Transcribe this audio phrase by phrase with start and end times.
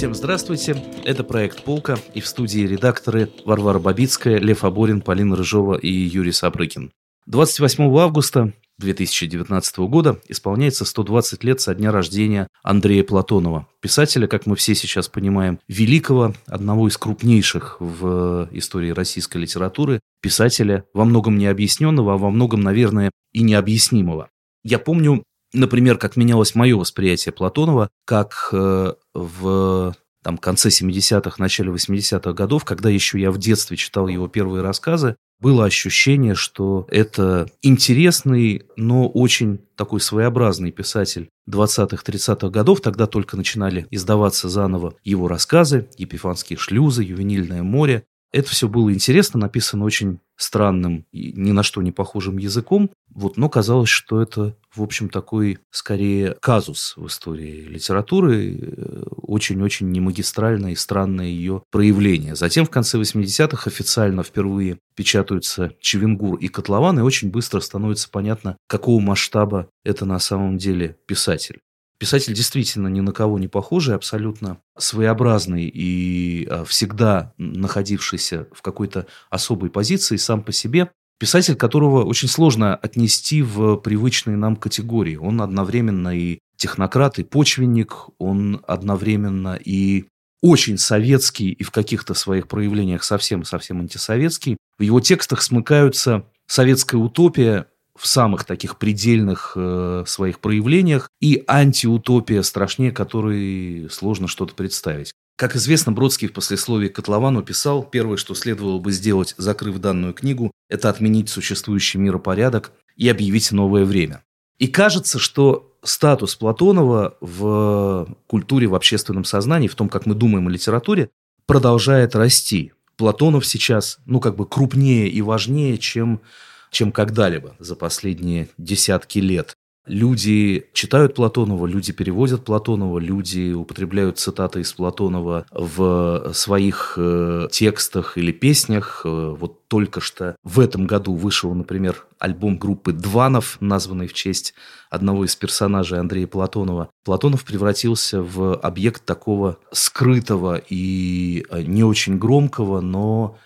[0.00, 5.76] Всем здравствуйте, это проект «Полка» и в студии редакторы Варвара Бабицкая, Лев Аборин, Полина Рыжова
[5.76, 6.90] и Юрий Сапрыкин.
[7.26, 14.56] 28 августа 2019 года исполняется 120 лет со дня рождения Андрея Платонова, писателя, как мы
[14.56, 22.14] все сейчас понимаем, великого, одного из крупнейших в истории российской литературы, писателя, во многом необъясненного,
[22.14, 24.30] а во многом, наверное, и необъяснимого.
[24.64, 31.70] Я помню, например, как менялось мое восприятие Платонова, как э, в там, конце 70-х, начале
[31.70, 37.50] 80-х годов, когда еще я в детстве читал его первые рассказы, было ощущение, что это
[37.62, 42.82] интересный, но очень такой своеобразный писатель 20-30-х годов.
[42.82, 48.04] Тогда только начинали издаваться заново его рассказы «Епифанские шлюзы», «Ювенильное море».
[48.32, 53.36] Это все было интересно, написано очень странным и ни на что не похожим языком, вот,
[53.36, 60.72] но казалось, что это, в общем, такой, скорее, казус в истории литературы, э, очень-очень немагистральное
[60.72, 62.36] и странное ее проявление.
[62.36, 68.56] Затем в конце 80-х официально впервые печатаются Чевенгур и Котлован, и очень быстро становится понятно,
[68.68, 71.60] какого масштаба это на самом деле писатель.
[72.00, 79.06] Писатель действительно ни на кого не похожий, абсолютно своеобразный и а, всегда находившийся в какой-то
[79.28, 80.90] особой позиции сам по себе.
[81.18, 85.16] Писатель, которого очень сложно отнести в привычные нам категории.
[85.16, 90.06] Он одновременно и технократ, и почвенник, он одновременно и
[90.40, 94.56] очень советский и в каких-то своих проявлениях совсем-совсем антисоветский.
[94.78, 97.66] В его текстах смыкаются советская утопия
[98.00, 105.12] в самых таких предельных э, своих проявлениях, и антиутопия страшнее, которой сложно что-то представить.
[105.36, 110.14] Как известно, Бродский в послесловии к Котловану писал, первое, что следовало бы сделать, закрыв данную
[110.14, 114.22] книгу, это отменить существующий миропорядок и объявить новое время.
[114.58, 120.46] И кажется, что статус Платонова в культуре, в общественном сознании, в том, как мы думаем
[120.46, 121.10] о литературе,
[121.46, 122.72] продолжает расти.
[122.96, 126.20] Платонов сейчас, ну, как бы крупнее и важнее, чем
[126.70, 129.54] чем когда-либо за последние десятки лет.
[129.86, 138.18] Люди читают Платонова, люди переводят Платонова, люди употребляют цитаты из Платонова в своих э, текстах
[138.18, 139.02] или песнях.
[139.04, 144.52] Э, вот только что в этом году вышел, например, альбом группы «Дванов», названный в честь
[144.90, 146.90] одного из персонажей Андрея Платонова.
[147.02, 153.38] Платонов превратился в объект такого скрытого и э, не очень громкого, но,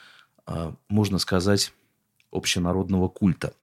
[0.88, 1.72] можно сказать,
[2.34, 3.54] общенародного культа.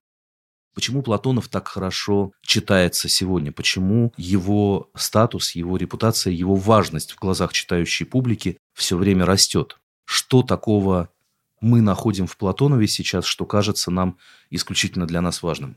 [0.74, 3.52] Почему Платонов так хорошо читается сегодня?
[3.52, 9.78] Почему его статус, его репутация, его важность в глазах читающей публики все время растет?
[10.04, 11.10] Что такого
[11.60, 14.16] мы находим в Платонове сейчас, что кажется нам
[14.50, 15.76] исключительно для нас важным?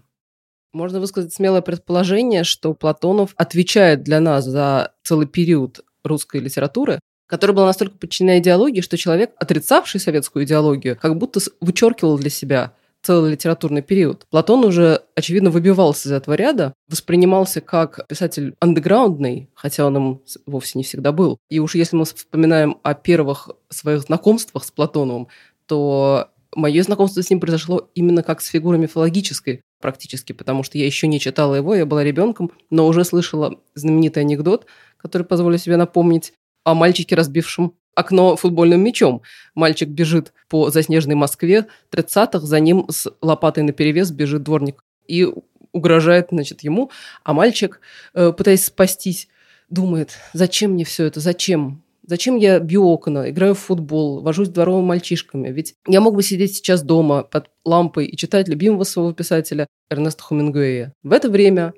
[0.71, 7.55] Можно высказать смелое предположение, что Платонов отвечает для нас за целый период русской литературы, которая
[7.55, 12.73] была настолько подчинена идеологии, что человек, отрицавший советскую идеологию, как будто вычеркивал для себя
[13.05, 14.25] целый литературный период.
[14.31, 20.79] Платон уже, очевидно, выбивался из этого ряда, воспринимался как писатель андеграундный, хотя он им вовсе
[20.79, 21.37] не всегда был.
[21.49, 25.27] И уж если мы вспоминаем о первых своих знакомствах с Платоновым,
[25.67, 30.85] то мое знакомство с ним произошло именно как с фигурой мифологической практически, потому что я
[30.87, 34.65] еще не читала его, я была ребенком, но уже слышала знаменитый анекдот,
[34.97, 36.33] который позволю себе напомнить,
[36.65, 39.21] о мальчике, разбившем окно футбольным мячом.
[39.55, 45.27] Мальчик бежит по заснеженной Москве 30-х, за ним с лопатой на перевес бежит дворник и
[45.71, 46.91] угрожает, значит, ему.
[47.23, 47.79] А мальчик,
[48.13, 49.27] э, пытаясь спастись,
[49.69, 51.81] думает, зачем мне все это, зачем?
[52.07, 55.49] Зачем я бью окна, играю в футбол, вожусь дворовыми мальчишками?
[55.49, 60.23] Ведь я мог бы сидеть сейчас дома под лампой и читать любимого своего писателя Эрнеста
[60.23, 60.93] Хемингуэя.
[61.01, 61.73] В это время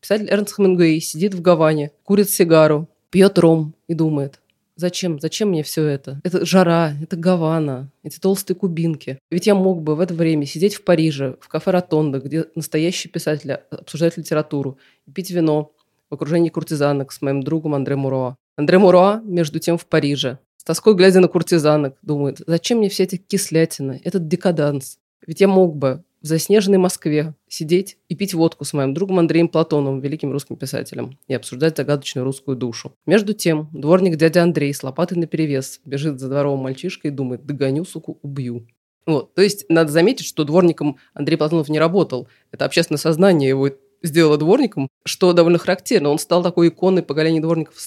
[0.00, 4.40] писатель Эрнест Хемингуэй сидит в Гаване, курит сигару, пьет ром и думает,
[4.76, 5.20] Зачем?
[5.20, 6.20] Зачем мне все это?
[6.24, 9.18] Это жара, это Гавана, эти толстые кубинки.
[9.30, 13.10] Ведь я мог бы в это время сидеть в Париже, в кафе Ротонда, где настоящие
[13.10, 14.78] писатели обсуждают литературу,
[15.14, 15.72] пить вино
[16.10, 18.36] в окружении куртизанок с моим другом Андре Муроа.
[18.56, 20.38] Андре Муроа, между тем, в Париже.
[20.56, 24.98] С тоской глядя на куртизанок, думает, зачем мне все эти кислятины, этот декаданс?
[25.26, 29.48] Ведь я мог бы в заснеженной Москве сидеть и пить водку с моим другом Андреем
[29.48, 32.92] Платоновым, великим русским писателем, и обсуждать загадочную русскую душу.
[33.06, 37.84] Между тем, дворник дядя Андрей с лопатой наперевес бежит за дворовым мальчишкой и думает, догоню,
[37.84, 38.66] суку, убью.
[39.04, 39.34] Вот.
[39.34, 42.28] То есть надо заметить, что дворником Андрей Платонов не работал.
[42.52, 43.70] Это общественное сознание его
[44.02, 46.10] сделало дворником, что довольно характерно.
[46.10, 47.80] Он стал такой иконой поколения дворников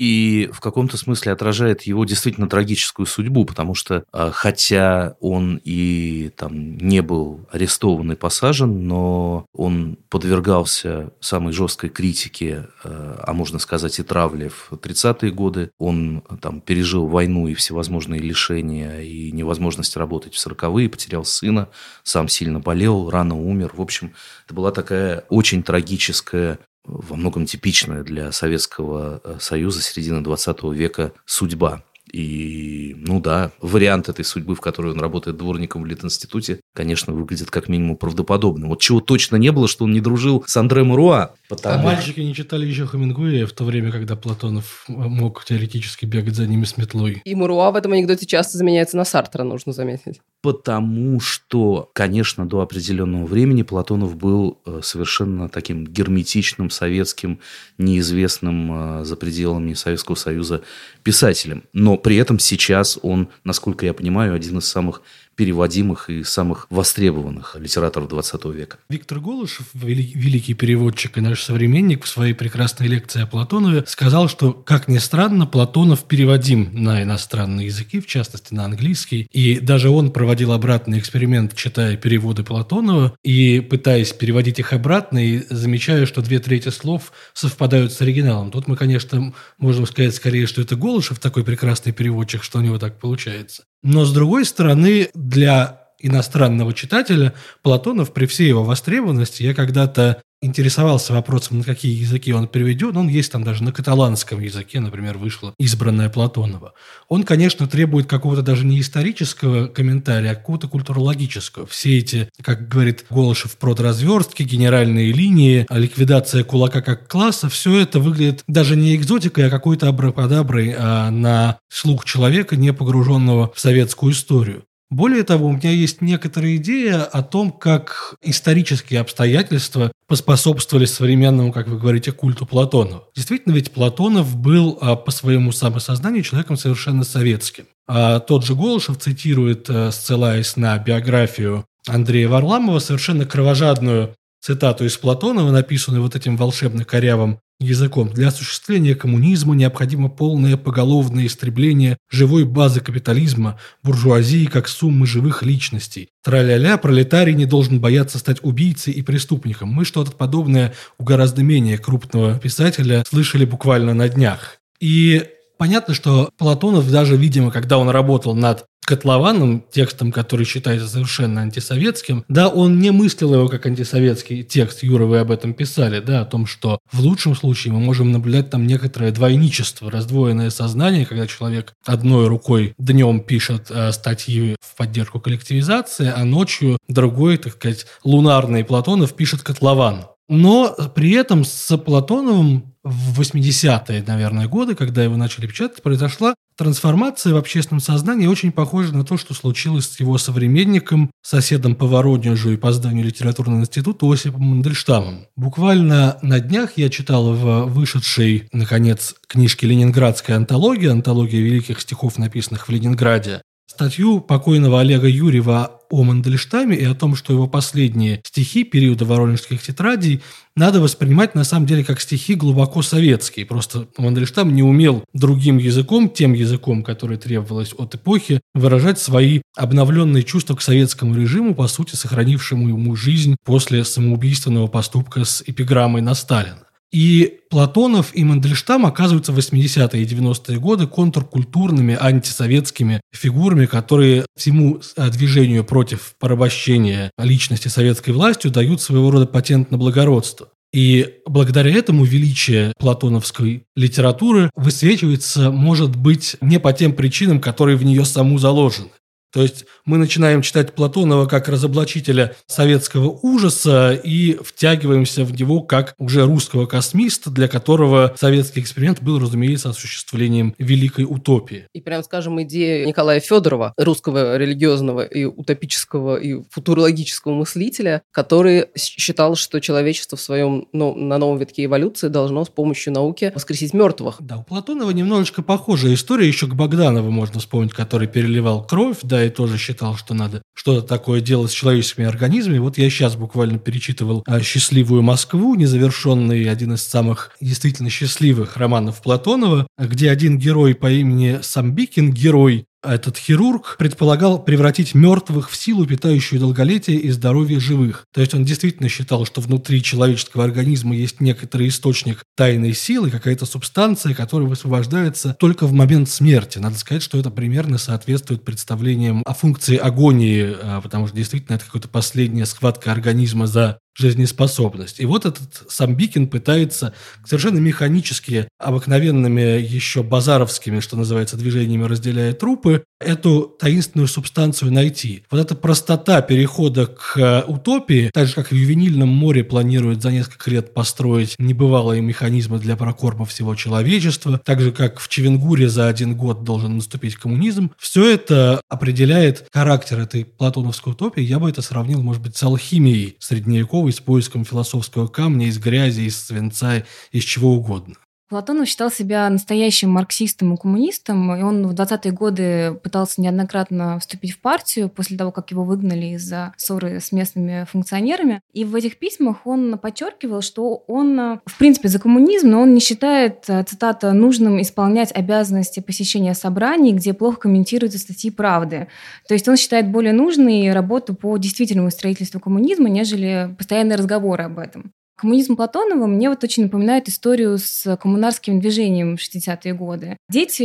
[0.00, 6.30] и в каком-то смысле отражает его действительно трагическую судьбу, потому что а, хотя он и
[6.38, 13.58] там не был арестован и посажен, но он подвергался самой жесткой критике, а, а можно
[13.58, 15.70] сказать и травле в 30-е годы.
[15.76, 21.68] Он там пережил войну и всевозможные лишения, и невозможность работать в 40-е, потерял сына,
[22.04, 23.72] сам сильно болел, рано умер.
[23.74, 24.14] В общем,
[24.46, 31.12] это была такая очень трагическая во многом типичная для Советского э, Союза середины 20 века
[31.26, 31.82] судьба.
[32.12, 37.50] И, ну да, вариант этой судьбы, в которой он работает дворником в Литинституте, конечно, выглядит
[37.50, 38.66] как минимум правдоподобно.
[38.66, 41.34] Вот чего точно не было, что он не дружил с Андре Маруа.
[41.50, 41.80] Потому...
[41.80, 46.46] А мальчики не читали еще Хамингуэя в то время, когда Платонов мог теоретически бегать за
[46.46, 47.20] ними с метлой.
[47.24, 50.20] И Маруа в этом анекдоте часто заменяется на Сартра, нужно заметить.
[50.42, 57.40] Потому что, конечно, до определенного времени Платонов был э, совершенно таким герметичным, советским,
[57.78, 60.62] неизвестным э, за пределами Советского Союза
[61.02, 61.64] писателем.
[61.72, 65.02] Но при этом сейчас он, насколько я понимаю, один из самых
[65.40, 68.76] переводимых и самых востребованных литераторов 20 века.
[68.90, 74.52] Виктор Голышев, великий переводчик и наш современник, в своей прекрасной лекции о Платонове сказал, что,
[74.52, 80.12] как ни странно, Платонов переводим на иностранные языки, в частности на английский, и даже он
[80.12, 86.40] проводил обратный эксперимент, читая переводы Платонова и пытаясь переводить их обратно, и замечая, что две
[86.40, 88.50] трети слов совпадают с оригиналом.
[88.50, 92.78] Тут мы, конечно, можем сказать скорее, что это Голышев такой прекрасный переводчик, что у него
[92.78, 93.62] так получается.
[93.82, 101.12] Но, с другой стороны, для иностранного читателя Платонов при всей его востребованности, я когда-то интересовался
[101.12, 105.54] вопросом, на какие языки он переведен, он есть там даже на каталанском языке, например, вышло
[105.58, 106.72] избранное Платонова.
[107.08, 111.66] Он, конечно, требует какого-то даже не исторического комментария, а какого-то культурологического.
[111.66, 118.42] Все эти, как говорит Голышев, продразверстки, генеральные линии, ликвидация кулака как класса, все это выглядит
[118.46, 124.64] даже не экзотикой, а какой-то абракадаброй а на слух человека, не погруженного в советскую историю.
[124.90, 131.68] Более того, у меня есть некоторая идея о том, как исторические обстоятельства поспособствовали современному, как
[131.68, 133.04] вы говорите, культу Платонова.
[133.14, 137.66] Действительно, ведь Платонов был а, по своему самосознанию человеком совершенно советским.
[137.86, 144.96] А тот же Голышев цитирует, а, ссылаясь на биографию Андрея Варламова, совершенно кровожадную цитату из
[144.96, 148.10] Платонова, написанную вот этим волшебно корявым языком.
[148.10, 156.08] Для осуществления коммунизма необходимо полное поголовное истребление живой базы капитализма, буржуазии как суммы живых личностей.
[156.24, 159.68] Траля-ля, пролетарий не должен бояться стать убийцей и преступником.
[159.68, 164.56] Мы что-то подобное у гораздо менее крупного писателя слышали буквально на днях.
[164.80, 165.26] И
[165.60, 172.24] Понятно, что Платонов даже, видимо, когда он работал над котлованным текстом, который считается совершенно антисоветским,
[172.28, 176.24] да, он не мыслил его как антисоветский текст, Юра, вы об этом писали, да, о
[176.24, 181.72] том, что в лучшем случае мы можем наблюдать там некоторое двойничество, раздвоенное сознание, когда человек
[181.84, 188.64] одной рукой днем пишет э, статьи в поддержку коллективизации, а ночью другой, так сказать, лунарный
[188.64, 190.06] Платонов пишет котлован.
[190.28, 197.32] Но при этом с Платоновым в 80-е, наверное, годы, когда его начали печатать, произошла трансформация
[197.32, 202.50] в общественном сознании, очень похожая на то, что случилось с его современником, соседом по Воронежу
[202.50, 205.26] и по зданию литературного института Осипом Мандельштамом.
[205.36, 212.68] Буквально на днях я читал в вышедшей, наконец, книжке «Ленинградская антология», антология великих стихов, написанных
[212.68, 213.40] в Ленинграде,
[213.70, 219.62] статью покойного Олега Юрьева о Мандельштаме и о том, что его последние стихи периода воронежских
[219.62, 220.22] тетрадей
[220.56, 223.46] надо воспринимать на самом деле как стихи глубоко советские.
[223.46, 230.24] Просто Мандельштам не умел другим языком, тем языком, который требовалось от эпохи, выражать свои обновленные
[230.24, 236.14] чувства к советскому режиму, по сути, сохранившему ему жизнь после самоубийственного поступка с эпиграммой на
[236.14, 236.58] Сталина.
[236.92, 244.80] И Платонов и Мандельштам оказываются в 80-е и 90-е годы контркультурными антисоветскими фигурами, которые всему
[244.96, 250.48] э, движению против порабощения личности советской властью дают своего рода патент на благородство.
[250.72, 257.84] И благодаря этому величие платоновской литературы высвечивается, может быть, не по тем причинам, которые в
[257.84, 258.90] нее саму заложены.
[259.32, 265.94] То есть мы начинаем читать Платонова как разоблачителя советского ужаса и втягиваемся в него как
[265.98, 271.66] уже русского космиста, для которого советский эксперимент был, разумеется, осуществлением великой утопии.
[271.72, 279.36] И прям скажем, идея Николая Федорова, русского религиозного и утопического и футурологического мыслителя, который считал,
[279.36, 284.16] что человечество в своем ну, на новом витке эволюции должно с помощью науки воскресить мертвых.
[284.20, 289.19] Да, у Платонова немножечко похожая история, еще к Богданову можно вспомнить, который переливал кровь, да,
[289.24, 292.58] и тоже считал, что надо что-то такое делать с человеческими организмами.
[292.58, 299.02] Вот я сейчас буквально перечитывал а, «Счастливую Москву», незавершенный один из самых действительно счастливых романов
[299.02, 305.86] Платонова, где один герой по имени Самбикин, герой этот хирург предполагал превратить мертвых в силу,
[305.86, 308.06] питающую долголетие и здоровье живых.
[308.12, 313.46] То есть он действительно считал, что внутри человеческого организма есть некоторый источник тайной силы, какая-то
[313.46, 316.58] субстанция, которая высвобождается только в момент смерти.
[316.58, 321.66] Надо сказать, что это примерно соответствует представлениям о функции агонии, а, потому что действительно это
[321.66, 325.00] какая-то последняя схватка организма за жизнеспособность.
[325.00, 332.84] И вот этот Самбикин пытается совершенно механически, обыкновенными еще базаровскими, что называется, движениями разделяя трупы,
[333.00, 335.24] эту таинственную субстанцию найти.
[335.30, 340.12] Вот эта простота перехода к э, утопии, так же, как в Ювенильном море планирует за
[340.12, 345.88] несколько лет построить небывалые механизмы для прокорма всего человечества, так же, как в Чевенгуре за
[345.88, 351.22] один год должен наступить коммунизм, все это определяет характер этой платоновской утопии.
[351.22, 356.02] Я бы это сравнил, может быть, с алхимией средневековой, с поиском философского камня из грязи,
[356.02, 357.96] из свинца, из чего угодно.
[358.30, 364.34] Платонов считал себя настоящим марксистом и коммунистом, и он в 20-е годы пытался неоднократно вступить
[364.34, 368.40] в партию после того, как его выгнали из-за ссоры с местными функционерами.
[368.52, 372.78] И в этих письмах он подчеркивал, что он, в принципе, за коммунизм, но он не
[372.78, 378.86] считает, цитата, нужным исполнять обязанности посещения собраний, где плохо комментируются статьи правды.
[379.26, 384.60] То есть он считает более нужной работу по действительному строительству коммунизма, нежели постоянные разговоры об
[384.60, 384.92] этом.
[385.20, 390.16] Коммунизм Платонова мне вот очень напоминает историю с коммунарским движением в 60-е годы.
[390.30, 390.62] Дети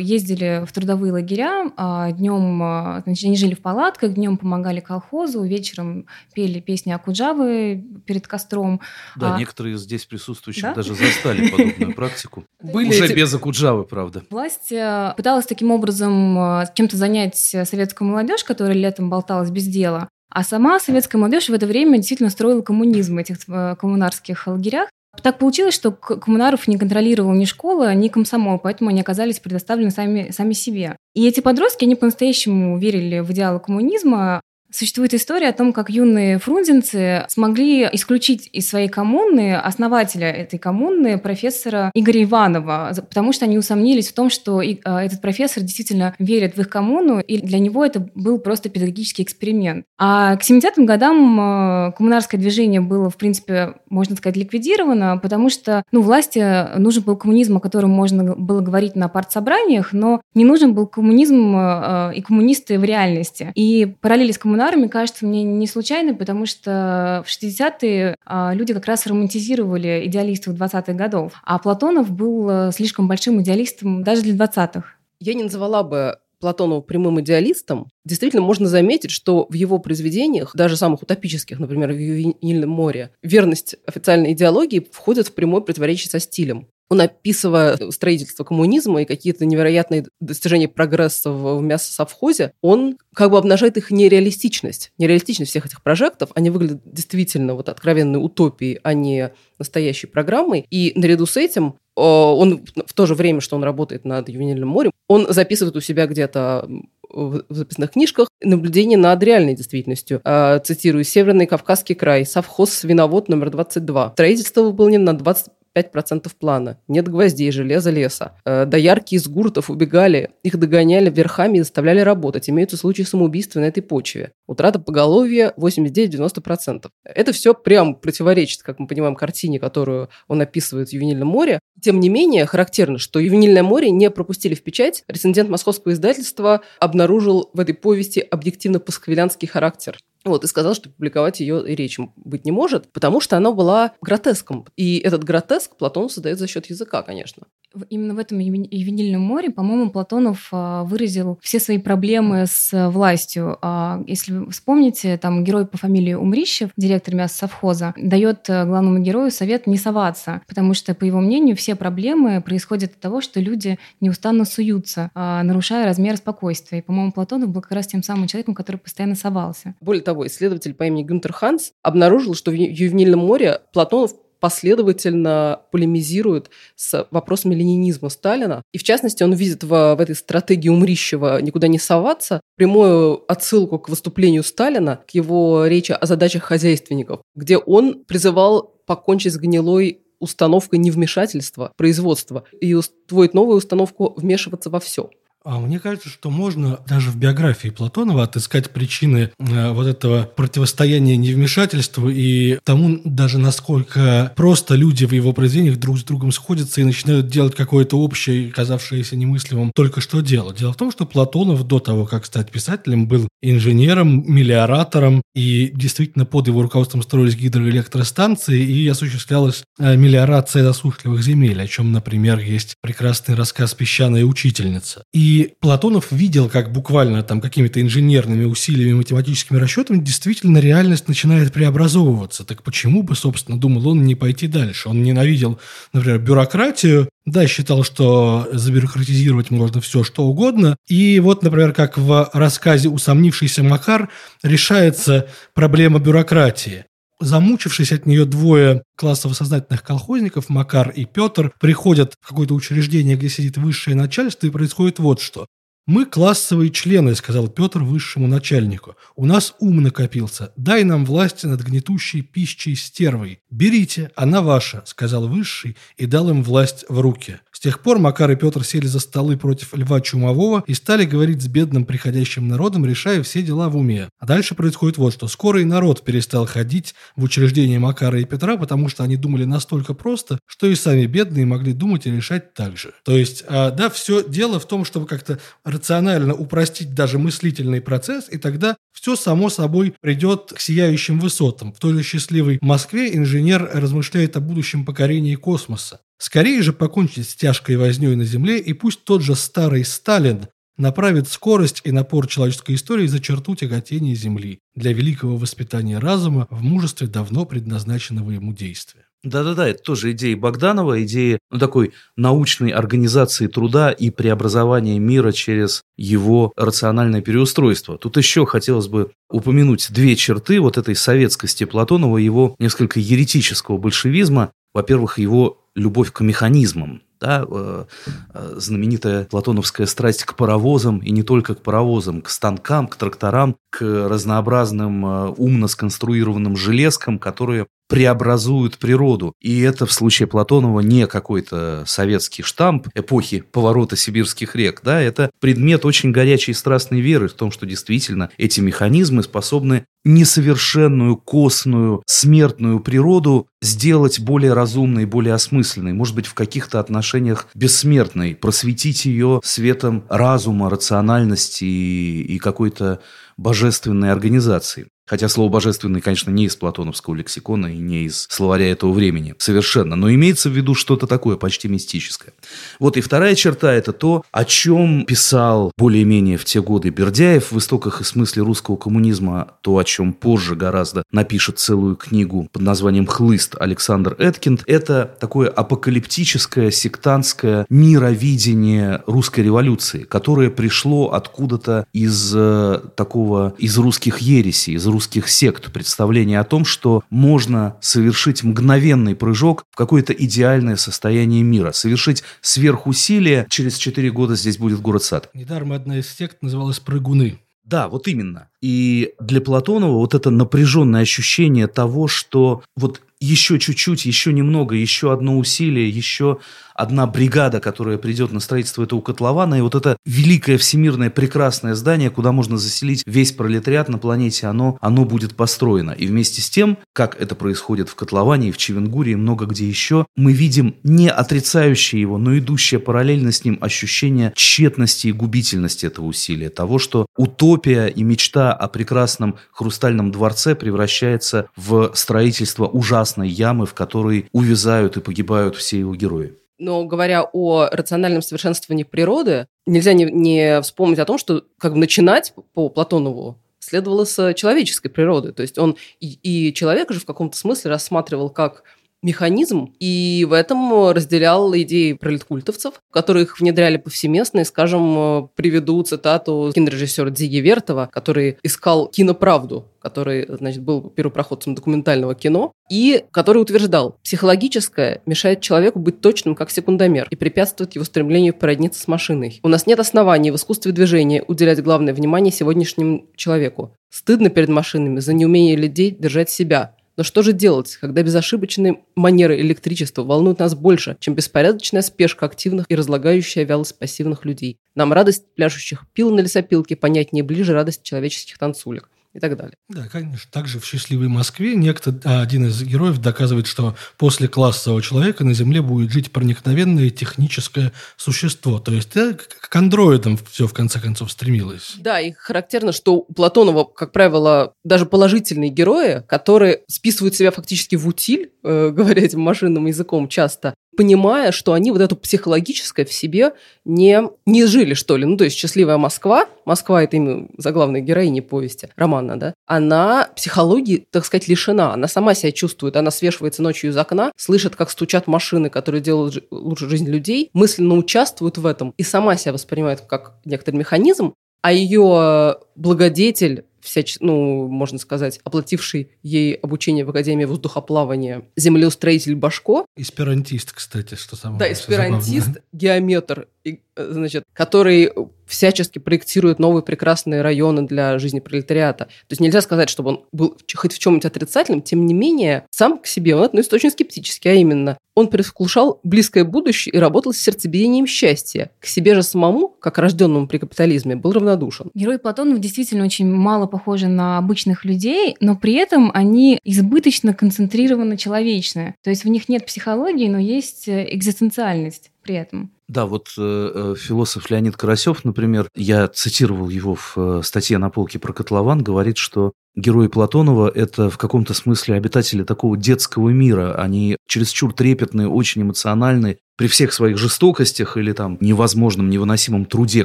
[0.00, 5.42] ездили в трудовые лагеря, а днем а, значит, они жили в палатках, днем помогали колхозу,
[5.42, 8.80] вечером пели песни Акуджавы перед костром.
[9.16, 9.38] Да, а...
[9.40, 10.74] некоторые здесь присутствующих да?
[10.74, 12.44] даже застали подобную практику.
[12.62, 13.12] Были Уже эти...
[13.12, 14.22] без Акуджавы, правда.
[14.30, 20.08] Власть э, пыталась таким образом э, чем-то занять советскую молодежь, которая летом болталась без дела.
[20.30, 24.88] А сама советская молодежь в это время действительно строила коммунизм в этих э, коммунарских лагерях.
[25.22, 30.30] Так получилось, что коммунаров не контролировал ни школа, ни комсомол, поэтому они оказались предоставлены сами,
[30.30, 30.96] сами себе.
[31.14, 36.38] И эти подростки, они по-настоящему верили в идеалы коммунизма, Существует история о том, как юные
[36.38, 43.58] фрунзенцы смогли исключить из своей коммуны основателя этой коммуны, профессора Игоря Иванова, потому что они
[43.58, 47.84] усомнились в том, что а, этот профессор действительно верит в их коммуну, и для него
[47.84, 49.84] это был просто педагогический эксперимент.
[49.98, 55.84] А к 70-м годам а, коммунарское движение было, в принципе, можно сказать, ликвидировано, потому что
[55.92, 60.74] ну, власти нужен был коммунизм, о котором можно было говорить на партсобраниях, но не нужен
[60.74, 63.52] был коммунизм а, и коммунисты в реальности.
[63.54, 68.72] И параллели с коммунизмом коммунарами кажется мне не случайно, потому что в 60-е а, люди
[68.72, 74.34] как раз романтизировали идеалистов 20-х годов, а Платонов был э, слишком большим идеалистом даже для
[74.34, 74.84] 20-х.
[75.20, 80.78] Я не назвала бы Платонова прямым идеалистом, действительно можно заметить, что в его произведениях, даже
[80.78, 86.66] самых утопических, например, в «Ювенильном море», верность официальной идеологии входит в прямое противоречие со стилем.
[86.88, 93.76] Он, описывая строительство коммунизма и какие-то невероятные достижения прогресса в мясосовхозе, он как бы обнажает
[93.76, 94.92] их нереалистичность.
[94.98, 96.30] Нереалистичность всех этих прожектов.
[96.34, 100.66] Они выглядят действительно вот откровенной утопией, а не настоящей программой.
[100.70, 104.90] И наряду с этим он в то же время, что он работает над ювенильным морем,
[105.08, 106.68] он записывает у себя где-то
[107.08, 110.20] в записных книжках наблюдение над реальной действительностью.
[110.24, 114.10] А, цитирую, «Северный Кавказский край, совхоз «Свиновод» номер 22.
[114.12, 115.46] Строительство выполнено на 20
[115.76, 116.78] 5% плана.
[116.88, 118.32] Нет гвоздей, железа, леса.
[118.44, 122.48] Э, доярки из гуртов убегали, их догоняли верхами и заставляли работать.
[122.48, 124.32] Имеются случаи самоубийства на этой почве.
[124.46, 126.88] Утрата поголовья 89-90%.
[127.04, 131.60] Это все прям противоречит, как мы понимаем, картине, которую он описывает в «Ювенильном море».
[131.82, 135.04] Тем не менее, характерно, что «Ювенильное море» не пропустили в печать.
[135.08, 139.98] Рецензент московского издательства обнаружил в этой повести объективно-пасквилянский характер.
[140.26, 143.92] Вот, и сказал, что публиковать ее и речь быть не может, потому что она была
[144.00, 144.66] гротеском.
[144.76, 147.46] И этот гротеск Платон создает за счет языка, конечно
[147.90, 153.58] именно в этом ювенильном море, по-моему, Платонов а, выразил все свои проблемы с властью.
[153.62, 159.30] А, если вы вспомните, там герой по фамилии Умрищев, директор мясосовхоза, дает э, главному герою
[159.30, 163.78] совет не соваться, потому что, по его мнению, все проблемы происходят от того, что люди
[164.00, 166.78] неустанно суются, а, нарушая размер спокойствия.
[166.78, 169.74] И, по-моему, Платонов был как раз тем самым человеком, который постоянно совался.
[169.80, 176.50] Более того, исследователь по имени Гюнтер Ханс обнаружил, что в Ювенильном море Платонов последовательно полемизирует
[176.76, 178.62] с вопросами ленинизма Сталина.
[178.72, 183.78] И в частности, он видит в, в этой стратегии Умрищева «никуда не соваться» прямую отсылку
[183.78, 190.02] к выступлению Сталина, к его речи о задачах хозяйственников, где он призывал покончить с гнилой
[190.18, 195.10] установкой невмешательства производства и устроить новую установку вмешиваться во все.
[195.48, 201.16] А мне кажется, что можно даже в биографии Платонова отыскать причины э, вот этого противостояния
[201.16, 206.84] невмешательству и тому даже насколько просто люди в его произведениях друг с другом сходятся и
[206.84, 210.52] начинают делать какое-то общее, казавшееся немыслимым только что дело.
[210.52, 216.24] Дело в том, что Платонов до того, как стать писателем, был инженером, мелиоратором, и действительно
[216.24, 222.74] под его руководством строились гидроэлектростанции и осуществлялась э, мелиорация засушливых земель, о чем, например, есть
[222.82, 225.04] прекрасный рассказ «Песчаная учительница».
[225.12, 232.44] И Платонов видел, как буквально там какими-то инженерными усилиями, математическими расчетами действительно реальность начинает преобразовываться.
[232.44, 234.88] Так почему бы, собственно, думал он не пойти дальше?
[234.88, 235.58] Он ненавидел,
[235.92, 240.76] например, бюрократию, да, считал, что забюрократизировать можно все, что угодно.
[240.88, 244.08] И вот, например, как в рассказе «Усомнившийся Макар»
[244.42, 246.84] решается проблема бюрократии.
[247.20, 253.28] Замучившись от нее двое классово сознательных колхозников, Макар и Петр, приходят в какое-то учреждение, где
[253.28, 255.46] сидит высшее начальство, и происходит вот что.
[255.86, 258.96] «Мы классовые члены»,— сказал Петр высшему начальнику.
[259.14, 260.52] «У нас ум накопился.
[260.56, 263.38] Дай нам власть над гнетущей пищей стервой.
[263.50, 267.38] Берите, она ваша»,— сказал высший и дал им власть в руки.
[267.56, 271.40] С тех пор Макар и Петр сели за столы против Льва Чумового и стали говорить
[271.40, 274.10] с бедным приходящим народом, решая все дела в уме.
[274.18, 275.26] А дальше происходит вот что.
[275.26, 279.94] Скоро и народ перестал ходить в учреждение Макара и Петра, потому что они думали настолько
[279.94, 282.92] просто, что и сами бедные могли думать и решать так же.
[283.06, 288.26] То есть, а, да, все дело в том, чтобы как-то рационально упростить даже мыслительный процесс,
[288.30, 291.72] и тогда все само собой придет к сияющим высотам.
[291.72, 296.00] В той же счастливой Москве инженер размышляет о будущем покорении космоса.
[296.18, 300.48] Скорее же покончить с тяжкой вознёй на Земле, и пусть тот же старый Сталин
[300.78, 306.62] направит скорость и напор человеческой истории за черту тяготения Земли для великого воспитания разума в
[306.62, 309.06] мужестве давно предназначенного ему действия.
[309.26, 315.82] Да-да-да, это тоже идея Богданова, идея ну, такой научной организации труда и преобразования мира через
[315.96, 317.98] его рациональное переустройство.
[317.98, 324.52] Тут еще хотелось бы упомянуть две черты вот этой советскости Платонова, его несколько еретического большевизма.
[324.72, 327.84] Во-первых, его любовь к механизмам, да, э,
[328.32, 333.56] э, знаменитая платоновская страсть к паровозам, и не только к паровозам, к станкам, к тракторам,
[333.70, 339.34] к разнообразным э, умно сконструированным железкам, которые преобразуют природу.
[339.40, 344.80] И это в случае Платонова не какой-то советский штамп эпохи поворота сибирских рек.
[344.82, 345.00] Да?
[345.00, 351.16] Это предмет очень горячей и страстной веры в том, что действительно эти механизмы способны несовершенную,
[351.16, 359.04] костную, смертную природу сделать более разумной, более осмысленной, может быть, в каких-то отношениях бессмертной, просветить
[359.04, 363.00] ее светом разума, рациональности и, какой-то
[363.36, 364.86] божественной организации.
[365.06, 369.34] Хотя слово «божественный», конечно, не из платоновского лексикона и не из словаря этого времени.
[369.38, 369.94] Совершенно.
[369.96, 372.34] Но имеется в виду что-то такое почти мистическое.
[372.80, 377.58] Вот и вторая черта– это то, о чем писал более-менее в те годы Бердяев в
[377.58, 383.06] «Истоках и смысле русского коммунизма», то, о чем позже гораздо напишет целую книгу под названием
[383.06, 384.64] «Хлыст» Александр Эткинд.
[384.66, 394.18] Это такое апокалиптическое, сектантское мировидение русской революции, которое пришло откуда-то из э, такого, из русских
[394.18, 400.76] ересей, из русских сект представление о том, что можно совершить мгновенный прыжок в какое-то идеальное
[400.76, 405.28] состояние мира, совершить сверхусилие, через 4 года здесь будет город-сад.
[405.34, 407.38] Недаром одна из сект называлась «Прыгуны».
[407.62, 408.48] Да, вот именно.
[408.62, 415.12] И для Платонова вот это напряженное ощущение того, что вот еще чуть-чуть, еще немного, еще
[415.12, 416.38] одно усилие, еще
[416.76, 422.10] одна бригада, которая придет на строительство этого котлована, и вот это великое всемирное прекрасное здание,
[422.10, 425.92] куда можно заселить весь пролетариат на планете, оно, оно будет построено.
[425.92, 429.66] И вместе с тем, как это происходит в котловане и в Чевенгуре и много где
[429.66, 435.86] еще, мы видим не отрицающее его, но идущее параллельно с ним ощущение тщетности и губительности
[435.86, 442.66] этого усилия, того, что утопия и мечта о прекрасном хрустальном дворце превращается в строительство
[443.06, 446.34] ужасной ямы, в которой увязают и погибают все его герои.
[446.58, 451.78] Но говоря о рациональном совершенствовании природы, нельзя не, не вспомнить о том, что как бы
[451.78, 455.32] начинать по Платонову следовало с человеческой природы.
[455.32, 458.62] То есть он и, и человека же в каком-то смысле рассматривал как
[459.06, 464.40] механизм, и в этом разделял идеи пролеткультовцев, которые их внедряли повсеместно.
[464.40, 472.14] И, скажем, приведу цитату кинорежиссера Дзиги Вертова, который искал киноправду, который, значит, был первопроходцем документального
[472.16, 478.34] кино, и который утверждал, психологическое мешает человеку быть точным, как секундомер, и препятствует его стремлению
[478.34, 479.38] породниться с машиной.
[479.44, 483.72] У нас нет оснований в искусстве движения уделять главное внимание сегодняшнему человеку.
[483.88, 489.38] Стыдно перед машинами за неумение людей держать себя, Но что же делать, когда безошибочные манеры
[489.40, 494.58] электричества волнуют нас больше, чем беспорядочная спешка активных и разлагающая вялость пассивных людей?
[494.74, 499.56] Нам радость пляшущих пил на лесопилке понятнее ближе радость человеческих танцулек и так далее.
[499.68, 500.30] Да, конечно.
[500.30, 505.32] Также в «Счастливой Москве» некто, а, один из героев доказывает, что после классового человека на
[505.32, 508.58] Земле будет жить проникновенное техническое существо.
[508.58, 511.74] То есть да, к андроидам все в конце концов стремилось.
[511.78, 517.76] Да, и характерно, что у Платонова, как правило, даже положительные герои, которые списывают себя фактически
[517.76, 522.92] в утиль, э, говоря этим машинным языком часто, понимая, что они вот это психологическое в
[522.92, 523.32] себе
[523.64, 525.04] не, не жили, что ли.
[525.04, 530.86] Ну, то есть «Счастливая Москва», Москва– это имя заглавной героини повести, романа, да, она психологии,
[530.90, 531.72] так сказать, лишена.
[531.72, 536.24] Она сама себя чувствует, она свешивается ночью из окна, слышит, как стучат машины, которые делают
[536.30, 541.52] лучше жизнь людей, мысленно участвует в этом и сама себя воспринимает как некоторый механизм, а
[541.52, 543.98] ее благодетель всяч...
[544.00, 549.66] ну, можно сказать, оплативший ей обучение в Академии воздухоплавания землеустроитель Башко.
[549.76, 553.28] Эсперантист, кстати, что самое Да, эсперантист, геометр,
[553.76, 554.92] значит, который
[555.26, 558.84] всячески проектирует новые прекрасные районы для жизни пролетариата.
[558.86, 562.78] То есть нельзя сказать, чтобы он был хоть в чем-нибудь отрицательным, тем не менее, сам
[562.78, 567.18] к себе он относится очень скептически, а именно, он предвкушал близкое будущее и работал с
[567.18, 568.50] сердцебиением счастья.
[568.60, 571.70] К себе же самому, как рожденному при капитализме, был равнодушен.
[571.74, 577.98] Герои Платонов действительно очень мало похожи на обычных людей, но при этом они избыточно концентрированы
[577.98, 578.74] человечные.
[578.82, 582.52] То есть в них нет психологии, но есть э, экзистенциальность при этом.
[582.68, 587.70] Да, вот э, э, философ Леонид Карасев, например, я цитировал его в э, статье на
[587.70, 593.54] полке про котлован, говорит, что герои Платонова– это в каком-то смысле обитатели такого детского мира.
[593.54, 596.18] Они чересчур трепетные, очень эмоциональные.
[596.36, 599.84] При всех своих жестокостях или там невозможном, невыносимом труде,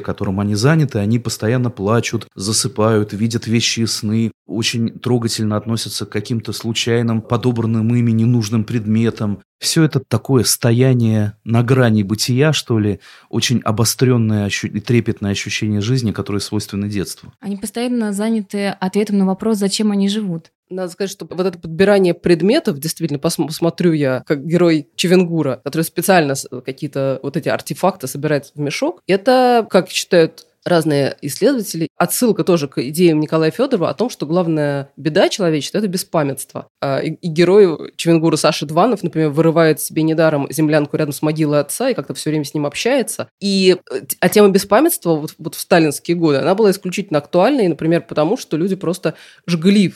[0.00, 6.10] которым они заняты, они постоянно плачут, засыпают, видят вещи и сны, очень трогательно относятся к
[6.10, 9.40] каким-то случайным, подобранным ими ненужным предметам.
[9.58, 16.12] Все это такое стояние на грани бытия, что ли, очень обостренное и трепетное ощущение жизни,
[16.12, 17.32] которое свойственно детству.
[17.40, 20.50] Они постоянно заняты ответом на вопрос, зачем они живут.
[20.72, 26.34] Надо сказать, что вот это подбирание предметов, действительно, посмотрю я, как герой Чевенгура, который специально
[26.64, 31.88] какие-то вот эти артефакты собирает в мешок, это, как считают разные исследователи.
[31.96, 36.68] Отсылка тоже к идеям Николая Федорова о том, что главная беда человечества– это беспамятство.
[36.80, 41.60] А, и, и герой Чевенгура Саша Дванов, например, вырывает себе недаром землянку рядом с могилой
[41.60, 43.28] отца и как-то все время с ним общается.
[43.40, 43.76] И,
[44.20, 48.56] а тема беспамятства вот, вот в сталинские годы, она была исключительно актуальной, например, потому что
[48.56, 49.14] люди просто
[49.46, 49.92] жгли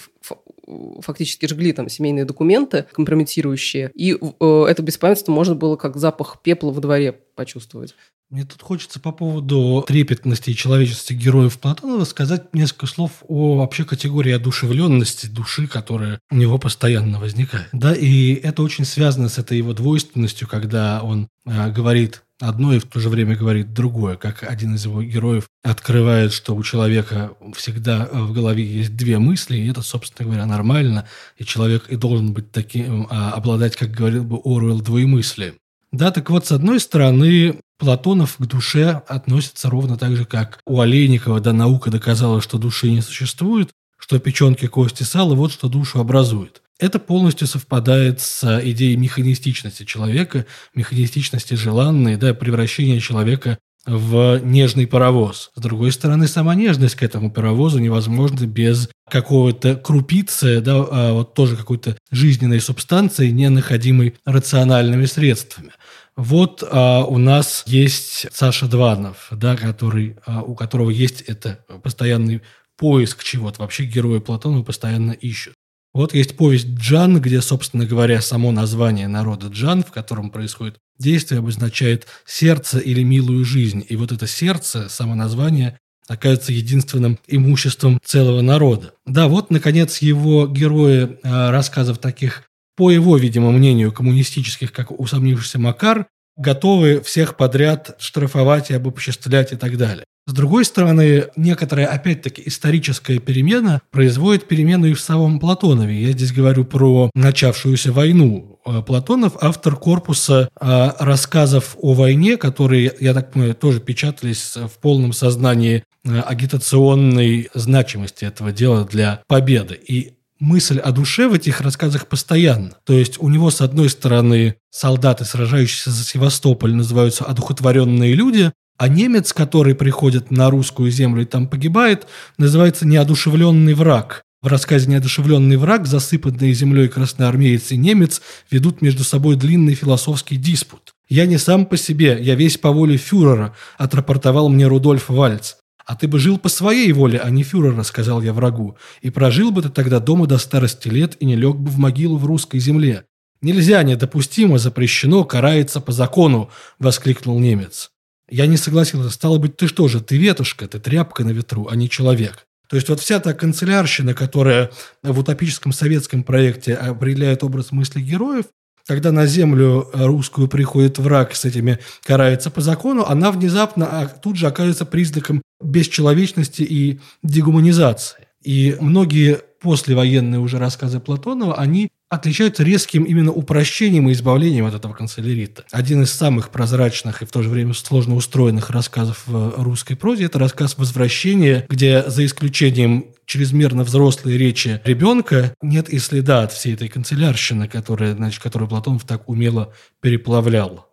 [1.01, 6.71] фактически жгли там семейные документы компрометирующие, и э, это беспамятство можно было как запах пепла
[6.71, 7.95] во дворе почувствовать.
[8.29, 13.85] Мне тут хочется по поводу трепетности и человечности героев Платонова сказать несколько слов о вообще
[13.85, 17.69] категории одушевленности души, которая у него постоянно возникает.
[17.73, 22.81] Да, и это очень связано с этой его двойственностью, когда он э, говорит одно и
[22.81, 27.33] в то же время говорит другое, как один из его героев открывает, что у человека
[27.55, 31.07] всегда в голове есть две мысли, и это, собственно говоря, нормально,
[31.39, 35.55] и человек и должен быть таким, а, обладать, как говорил бы Оруэлл, двоемыслием.
[35.97, 40.81] Да, так вот, с одной стороны, Платонов к душе относится ровно так же, как у
[40.81, 45.99] Олейникова, да, наука доказала, что души не существует, что печенки, кости, сало– вот что душу
[45.99, 46.61] образует.
[46.79, 55.51] Это полностью совпадает с идеей механистичности человека, механистичности желанной, да, превращения человека в нежный паровоз.
[55.55, 61.35] С другой стороны, сама нежность к этому паровозу невозможна без какого-то крупицы, да, а вот
[61.35, 65.71] тоже какой-то жизненной субстанции, не находимой рациональными средствами.
[66.17, 72.43] Вот а, у нас есть Саша Дванов, да, который, а, у которого есть это постоянный
[72.77, 73.61] поиск чего-то.
[73.61, 75.55] Вообще герои Платона постоянно ищут.
[75.93, 81.39] Вот есть повесть Джан, где, собственно говоря, само название народа Джан, в котором происходит действие,
[81.39, 83.85] обозначает сердце или милую жизнь.
[83.89, 85.79] И вот это сердце, само название,
[86.09, 88.93] оказывается единственным имуществом целого народа.
[89.07, 92.45] Да, вот, наконец, его герои э, рассказов таких
[92.77, 96.07] по его, видимо, мнению, коммунистических, как усомнившийся Макар,
[96.37, 100.05] готовы всех подряд штрафовать и обобществлять и так далее.
[100.29, 106.03] С другой стороны, некоторая, опять-таки, историческая перемена производит перемену и в самом Платонове.
[106.03, 108.56] Я здесь говорю про начавшуюся войну.
[108.67, 114.79] Э, Платонов– автор корпуса э, рассказов о войне, которые, я так понимаю, тоже печатались в
[114.81, 119.75] полном сознании э, агитационной значимости этого дела для победы.
[119.75, 122.73] И мысль о душе в этих рассказах постоянно.
[122.85, 128.89] То есть у него, с одной стороны, солдаты, сражающиеся за Севастополь, называются одухотворенные люди, а
[128.89, 134.26] немец, который приходит на русскую землю и там погибает, называется неодушевленный враг.
[134.43, 138.21] В рассказе «Неодушевленный враг» засыпанные землей красноармеец и немец
[138.51, 140.95] ведут между собой длинный философский диспут.
[141.09, 145.55] «Я не сам по себе, я весь по воле фюрера»,– отрапортовал мне Рудольф Вальц.
[145.87, 148.77] «А ты бы жил по своей воле, а не фюрера»,– сказал я врагу.
[149.03, 152.19] «И прожил бы ты тогда дома до старости лет и не лег бы в могилу
[152.19, 153.05] в русской земле».
[153.41, 157.91] «Нельзя, недопустимо, запрещено, карается по закону»,– воскликнул немец.
[158.29, 159.11] Я не согласился.
[159.11, 162.47] Стало быть, ты что же, ты ветушка, ты тряпка на ветру, а не человек.
[162.69, 164.71] То есть вот вся та канцелярщина, которая
[165.03, 168.47] в утопическом советском проекте определяет образ мысли героев,
[168.87, 174.37] когда на землю русскую приходит враг с этими карается по закону, она внезапно а, тут
[174.37, 178.29] же оказывается признаком бесчеловечности и дегуманизации.
[178.43, 184.93] И многие послевоенные уже рассказы Платонова, они отличаются резким именно упрощением и избавлением от этого
[184.93, 185.65] канцелярита.
[185.73, 190.25] Один из самых прозрачных и в то же время сложно устроенных рассказов в русской прозе–
[190.27, 196.75] это рассказ «Возвращение», где за исключением чрезмерно взрослой речи ребенка нет и следа от всей
[196.75, 200.87] этой канцелярщины, которая, значит, которую Платонов так умело переплавлял.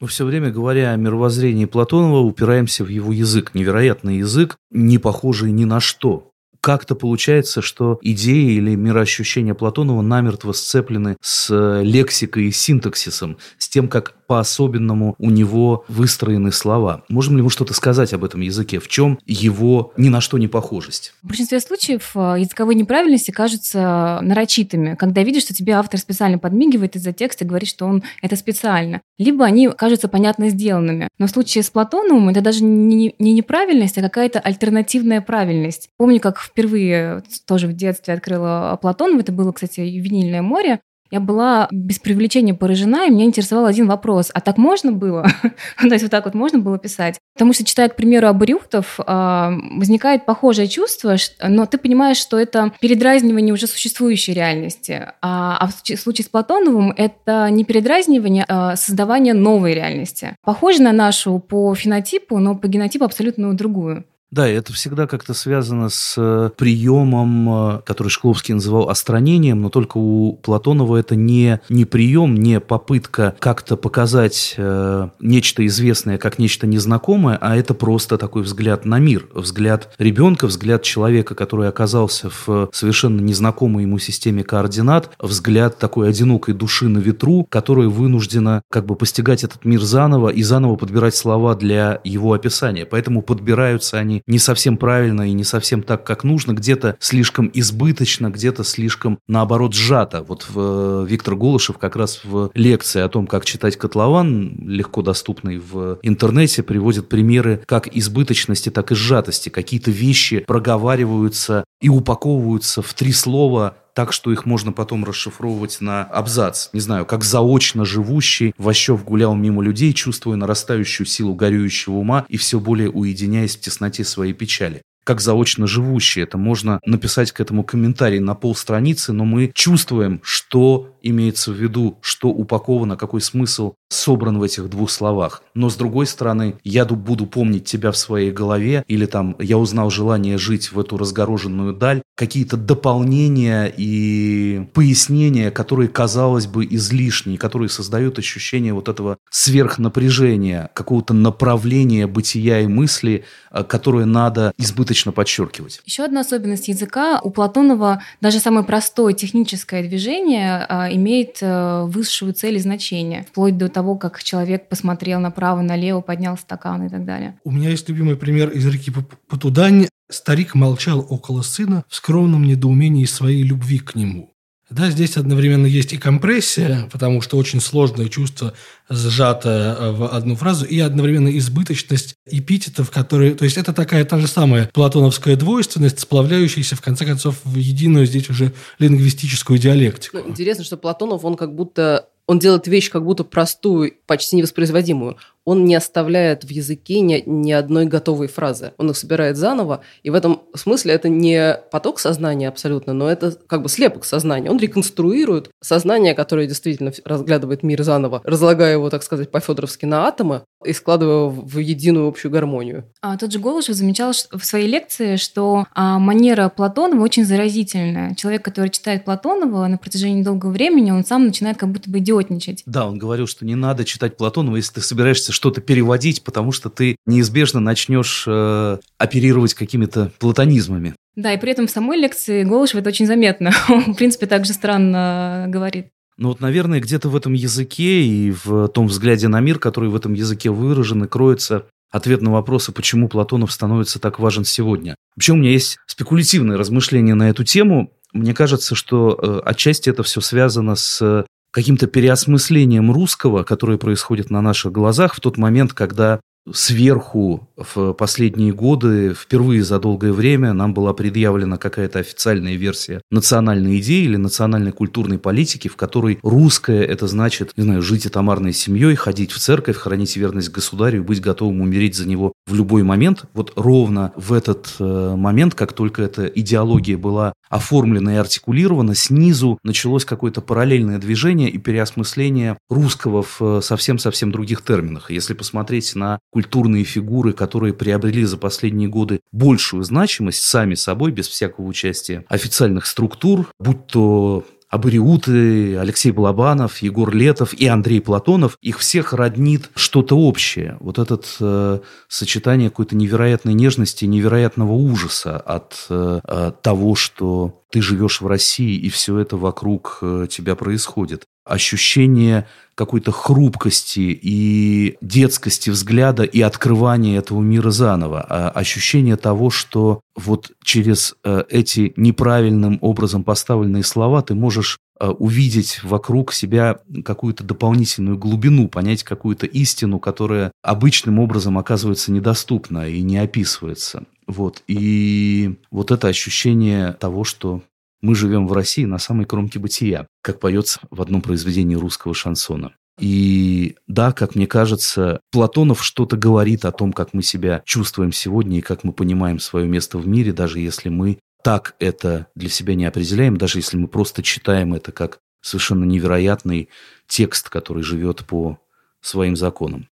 [0.00, 3.52] Мы все время, говоря о мировоззрении Платонова, упираемся в его язык.
[3.54, 6.32] Невероятный язык, не похожий ни на что
[6.66, 13.68] как-то получается, что идеи или мироощущения Платонова намертво сцеплены с э, лексикой и синтаксисом, с
[13.68, 17.02] тем, как по-особенному у него выстроены слова.
[17.08, 18.78] Можем ли мы что-то сказать об этом языке?
[18.78, 21.14] В чем его ни на что не похожесть?
[21.22, 26.96] В большинстве случаев э, языковые неправильности кажутся нарочитыми, когда видишь, что тебе автор специально подмигивает
[26.96, 29.00] из-за текста и говорит, что он это специально.
[29.18, 31.08] Либо они кажутся понятно сделанными.
[31.18, 35.88] Но в случае с Платоновым это даже не, не неправильность, а какая-то альтернативная правильность.
[35.96, 39.20] Помню, как впервые тоже в детстве открыла Платонов.
[39.20, 40.80] Это было, кстати, «Винильное море».
[41.10, 44.30] Я была без привлечения поражена, и меня интересовал один вопрос.
[44.34, 45.26] А так можно было?
[45.80, 47.18] То есть вот так вот можно было писать?
[47.34, 52.72] Потому что, читая, к примеру, Абрюхтов, а, возникает похожее чувство, но ты понимаешь, что это
[52.80, 55.10] передразнивание уже существующей реальности.
[55.22, 60.36] А, а в случае с Платоновым это не передразнивание, а создавание новой реальности.
[60.44, 64.04] Похоже на нашу по фенотипу, но по генотипу абсолютно другую.
[64.32, 69.98] Да, это всегда как-то связано с э, приемом, э, который Шкловский называл остранением, но только
[69.98, 76.66] у Платонова это не, не прием, не попытка как-то показать э, нечто известное как нечто
[76.66, 82.68] незнакомое, а это просто такой взгляд на мир, взгляд ребенка, взгляд человека, который оказался в
[82.72, 88.96] совершенно незнакомой ему системе координат, взгляд такой одинокой души на ветру, которая вынуждена как бы
[88.96, 92.86] постигать этот мир заново и заново подбирать слова для его описания.
[92.86, 98.30] Поэтому подбираются они не совсем правильно и не совсем так, как нужно, где-то слишком избыточно,
[98.30, 100.22] где-то слишком, наоборот, сжато.
[100.22, 105.02] Вот в, э, Виктор Голышев как раз в лекции о том, как читать котлован, легко
[105.02, 109.48] доступный в интернете, приводит примеры как избыточности, так и сжатости.
[109.48, 116.04] Какие-то вещи проговариваются и упаковываются в три слова так, что их можно потом расшифровывать на
[116.04, 116.68] абзац.
[116.74, 122.36] Не знаю, как заочно живущий Ващев гулял мимо людей, чувствуя нарастающую силу горюющего ума и
[122.36, 126.20] все более уединяясь в тесноте своей печали как заочно живущий.
[126.20, 131.98] Это можно написать к этому комментарий на полстраницы, но мы чувствуем, что имеется в виду,
[132.00, 135.44] что упаковано, какой смысл собран в этих двух словах.
[135.54, 139.90] Но с другой стороны, я буду помнить тебя в своей голове, или там я узнал
[139.90, 147.68] желание жить в эту разгороженную даль, какие-то дополнения и пояснения, которые, казалось бы, излишние, которые
[147.68, 155.80] создают ощущение вот этого сверхнапряжения, какого-то направления бытия и мысли, э, которое надо избыточно подчеркивать.
[155.84, 157.20] Еще одна особенность языка.
[157.22, 163.56] У Платонова даже самое простое техническое движение а, имеет э, высшую цель и значение, вплоть
[163.58, 167.38] до того, как человек посмотрел направо-налево, поднял стакан и так далее.
[167.44, 168.92] У меня есть любимый пример из реки
[169.28, 169.88] Потудань.
[170.08, 174.35] Старик молчал около сына в скромном недоумении своей любви к нему.
[174.68, 178.52] Да, здесь одновременно есть и компрессия, потому что очень сложное чувство
[178.88, 183.34] сжатое э, в одну фразу, и одновременно избыточность эпитетов, которые...
[183.34, 188.06] То есть это такая та же самая платоновская двойственность, сплавляющаяся, в конце концов, в единую
[188.06, 190.18] здесь уже лингвистическую диалектику.
[190.18, 195.16] Ну, интересно, что Платонов, он как будто он делает вещь как будто простую, почти невоспроизводимую
[195.46, 198.72] он не оставляет в языке ни, ни одной готовой фразы.
[198.76, 203.32] Он их собирает заново, и в этом смысле это не поток сознания абсолютно, но это
[203.46, 204.50] как бы слепок сознания.
[204.50, 210.42] Он реконструирует сознание, которое действительно разглядывает мир заново, разлагая его, так сказать, по-федоровски на атомы
[210.64, 212.84] и складывая в единую общую гармонию.
[213.00, 218.16] А тот же Голышев замечал в своей лекции, что а, манера Платонова очень заразительная.
[218.16, 222.64] Человек, который читает Платонова на протяжении долгого времени, он сам начинает как будто бы идиотничать.
[222.66, 226.70] Да, он говорил, что не надо читать Платонова, если ты собираешься что-то переводить, потому что
[226.70, 230.94] ты неизбежно начнешь э, оперировать какими-то платонизмами.
[231.14, 233.52] Да, и при этом в самой лекции Голышева это очень заметно.
[233.68, 235.88] Он, в принципе, также странно говорит.
[236.18, 239.96] Ну вот, наверное, где-то в этом языке и в том взгляде на мир, который в
[239.96, 244.94] этом языке выражен, и кроется ответ на вопросы, почему Платонов становится так важен сегодня.
[245.14, 247.92] Вообще у меня есть спекулятивное размышление на эту тему.
[248.12, 254.42] Мне кажется, что э, отчасти это все связано с каким-то переосмыслением русского, которое происходит на
[254.42, 256.20] наших глазах в тот момент, когда
[256.52, 263.78] сверху в последние годы, впервые за долгое время, нам была предъявлена какая-то официальная версия национальной
[263.80, 268.94] идеи или национальной культурной политики, в которой русское– это значит, не знаю, жить этомарной семьей,
[268.94, 273.24] ходить в церковь, хранить верность государю, быть готовым умереть за него в любой момент.
[273.34, 279.58] Вот ровно в этот э, момент, как только эта идеология была оформлена и артикулирована, снизу
[279.62, 285.10] началось какое-то параллельное движение и переосмысление русского в совсем-совсем других терминах.
[285.10, 291.28] Если посмотреть на культурные фигуры, которые приобрели за последние годы большую значимость сами собой, без
[291.28, 298.78] всякого участия официальных структур, будь то Абариуты, Алексей Балабанов, Егор Летов и Андрей Платонов, их
[298.78, 300.76] всех роднит что-то общее.
[300.80, 307.80] Вот это э, сочетание какой-то невероятной нежности, невероятного ужаса от э, э, того, что ты
[307.80, 311.26] живешь в России, и все это вокруг э, тебя происходит.
[311.46, 318.20] Ощущение какой-то хрупкости и детскости взгляда и открывания этого мира заново.
[318.20, 325.08] А ощущение того, что вот через э, эти неправильным образом поставленные слова ты можешь э,
[325.08, 333.00] увидеть вокруг себя какую-то дополнительную глубину, понять какую-то истину, которая обычным образом оказывается недоступна и
[333.00, 334.04] не описывается.
[334.26, 334.62] Вот.
[334.66, 337.62] И вот это ощущение того, что
[338.00, 342.72] мы живем в России на самой кромке бытия, как поется в одном произведении русского шансона.
[342.98, 348.58] И да, как мне кажется, Платонов что-то говорит о том, как мы себя чувствуем сегодня
[348.58, 352.74] и как мы понимаем свое место в мире, даже если мы так это для себя
[352.74, 356.70] не определяем, даже если мы просто читаем это как совершенно невероятный
[357.06, 358.58] текст, который живет по
[359.00, 359.88] своим законам.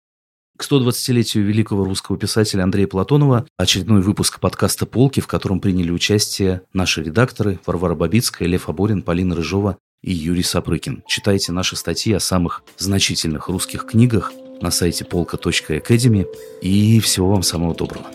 [0.60, 6.63] К 120-летию великого русского писателя Андрея Платонова очередной выпуск подкаста «Полки», в котором приняли участие
[6.74, 11.04] наши редакторы Варвара Бабицкая, Лев Аборин, Полина Рыжова и Юрий Сапрыкин.
[11.08, 16.28] Читайте наши статьи о самых значительных русских книгах на сайте полка.academy
[16.62, 18.08] и всего вам самого доброго.